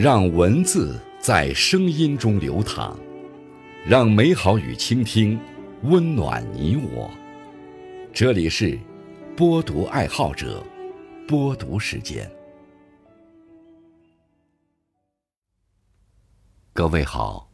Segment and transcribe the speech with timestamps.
[0.00, 2.96] 让文字在声音中流淌，
[3.84, 5.36] 让美好与倾听
[5.82, 7.10] 温暖你我。
[8.12, 8.78] 这里是
[9.36, 10.64] 播读爱好者
[11.26, 12.30] 播读时间。
[16.72, 17.50] 各位好，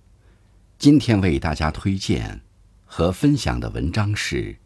[0.77, 2.39] 今天为大家推荐
[2.85, 4.53] 和分享的文章是《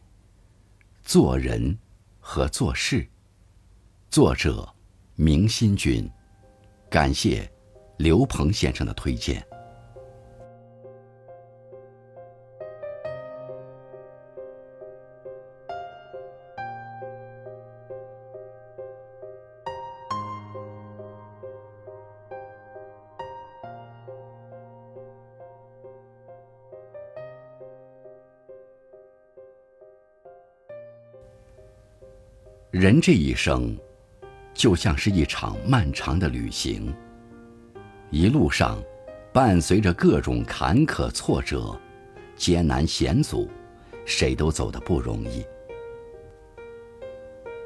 [1.04, 1.78] 做人
[2.18, 3.02] 和做事》，
[4.10, 4.68] 作者
[5.14, 6.10] 明心君，
[6.90, 7.48] 感谢。
[7.98, 9.44] 刘鹏先生的推荐。
[32.70, 33.76] 人这一生，
[34.54, 36.94] 就像是一场漫长的旅行。
[38.10, 38.82] 一路上，
[39.34, 41.78] 伴随着各种坎坷挫折、
[42.36, 43.48] 艰难险阻，
[44.06, 45.44] 谁都走得不容易。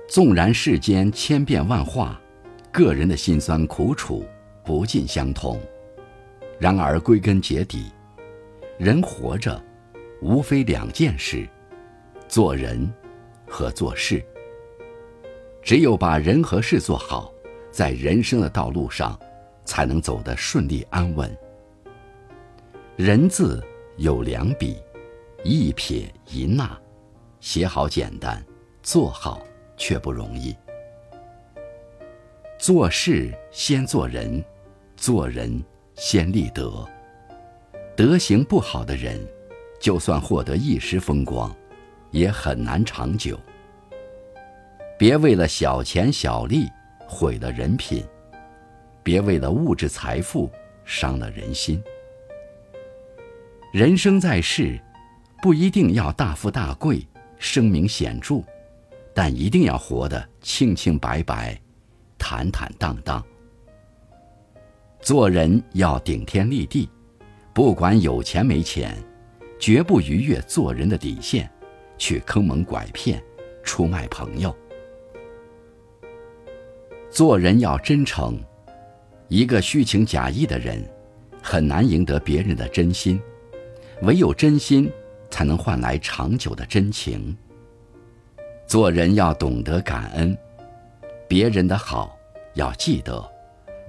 [0.09, 2.21] 纵然世间千变万化，
[2.73, 4.27] 个人的辛酸苦楚
[4.65, 5.61] 不尽相同，
[6.59, 7.93] 然而归根结底，
[8.79, 9.63] 人活着
[10.21, 11.49] 无非两件事：
[12.27, 12.93] 做人
[13.47, 14.21] 和做事。
[15.63, 17.33] 只有把人和事做好，
[17.71, 19.17] 在人生的道路上。
[19.65, 21.31] 才能走得顺利安稳。
[22.97, 23.63] 人字
[23.97, 24.77] 有两笔，
[25.45, 26.79] 一撇一捺，
[27.41, 28.45] 写好简单，
[28.83, 29.43] 做好
[29.77, 30.55] 却不容易。
[32.59, 34.45] 做事先做人，
[34.97, 35.63] 做人
[35.95, 36.87] 先立德。
[37.97, 39.21] 德行不好的人，
[39.81, 41.55] 就算获得一时风光，
[42.11, 43.39] 也很难长久。
[44.99, 46.69] 别为了小钱小利
[47.09, 48.05] 毁了人品。
[49.03, 50.51] 别为了物质财富
[50.85, 51.83] 伤了人心。
[53.73, 54.79] 人生在世，
[55.41, 57.07] 不一定要大富大贵、
[57.39, 58.43] 声名显著，
[59.15, 61.59] 但一定要活得清清白白、
[62.19, 63.25] 坦坦荡荡。
[65.01, 66.89] 做人要顶天立地，
[67.53, 68.97] 不管有钱没钱，
[69.59, 71.51] 绝不逾越做人的底线，
[71.99, 73.23] 去坑蒙拐骗、
[73.65, 74.55] 出卖朋友。
[77.11, 78.39] 做人要真诚。
[79.33, 80.85] 一个虚情假意的人，
[81.43, 83.19] 很难赢得别人的真心；
[84.03, 84.93] 唯有真心，
[85.31, 87.35] 才能换来长久的真情。
[88.67, 90.37] 做人要懂得感恩，
[91.27, 92.15] 别人的好
[92.57, 93.27] 要记得，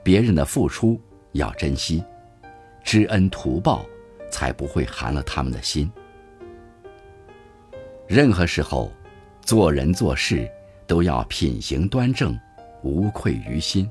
[0.01, 0.97] 别人的付出
[1.33, 2.01] 要珍惜，
[2.81, 3.85] 知恩图报，
[4.31, 5.91] 才不会寒了他们的心。
[8.07, 8.89] 任何时候，
[9.41, 10.49] 做人做事
[10.87, 12.39] 都要品行端正，
[12.81, 13.89] 无愧于心，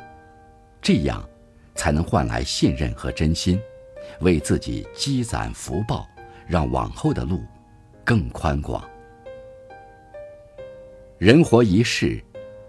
[0.81, 1.23] 这样。
[1.75, 3.61] 才能换来信任和真心，
[4.21, 6.09] 为自己积攒福报，
[6.47, 7.43] 让往后的路
[8.05, 8.83] 更宽广。
[11.19, 12.23] 人活一世，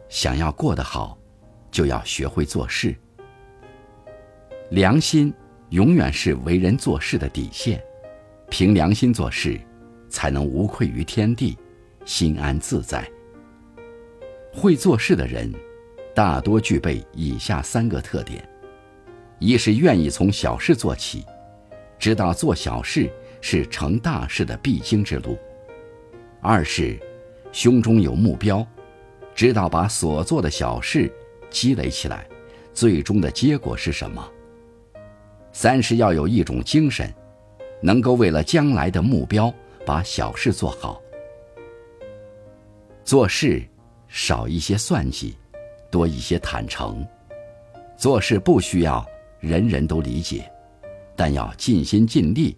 [0.09, 1.17] 想要过得好，
[1.71, 2.95] 就要学会做事。
[4.69, 5.33] 良心
[5.69, 7.83] 永远是为人做事的底线，
[8.49, 9.59] 凭良心做事，
[10.09, 11.57] 才能无愧于天地，
[12.05, 13.09] 心安自在。
[14.53, 15.51] 会做事的人，
[16.13, 18.47] 大多具备以下三个特点。
[19.39, 21.25] 一是愿意从小事做起，
[21.99, 23.11] 知道做小事
[23.41, 25.37] 是成大事的必经之路；
[26.41, 26.97] 二是
[27.51, 28.65] 胸中有目标，
[29.35, 31.11] 知道把所做的小事
[31.49, 32.25] 积累起来，
[32.73, 34.23] 最终的结果是什么；
[35.51, 37.13] 三是要有一种精神，
[37.81, 39.53] 能够为了将来的目标
[39.85, 41.01] 把小事做好。
[43.03, 43.61] 做事
[44.07, 45.35] 少一些算计，
[45.91, 47.05] 多一些坦诚。
[47.97, 49.05] 做事不需要。
[49.43, 50.49] 人人都理解，
[51.17, 52.55] 但要尽心尽力；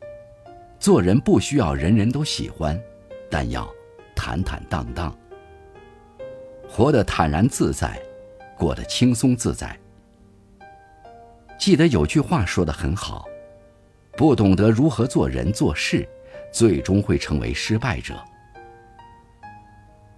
[0.79, 2.79] 做人不需要人人都喜欢，
[3.27, 3.67] 但要
[4.15, 5.17] 坦坦荡荡，
[6.69, 7.99] 活得坦然自在，
[8.55, 9.75] 过得轻松自在。
[11.57, 13.25] 记得有句话说的很好：
[14.15, 16.07] 不懂得如何做人做事，
[16.53, 18.13] 最终会成为失败者。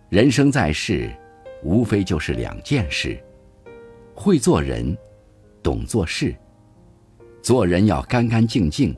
[0.09, 1.09] 人生在世，
[1.63, 3.17] 无非就是两件事：
[4.13, 4.97] 会做人，
[5.63, 6.35] 懂做事。
[7.41, 8.95] 做人要干干净净，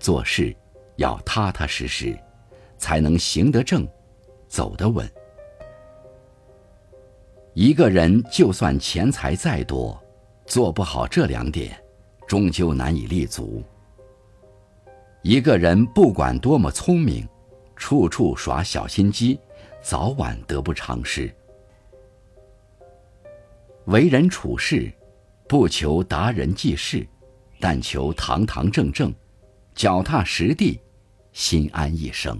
[0.00, 0.54] 做事
[0.96, 2.18] 要踏踏实实，
[2.76, 3.86] 才能行得正，
[4.48, 5.08] 走得稳。
[7.52, 10.02] 一个人就算钱财再多，
[10.44, 11.80] 做不好这两点，
[12.26, 13.62] 终究难以立足。
[15.22, 17.26] 一个人不管多么聪明，
[17.76, 19.38] 处处耍小心机，
[19.80, 21.32] 早晚得不偿失。
[23.84, 24.92] 为人处事，
[25.48, 27.06] 不求达人济世。
[27.66, 29.10] 但求堂堂正正，
[29.74, 30.78] 脚踏实地，
[31.32, 32.38] 心安一生。